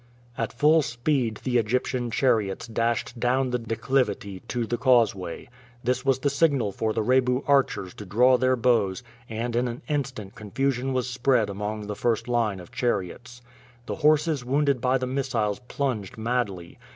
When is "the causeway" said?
4.65-5.47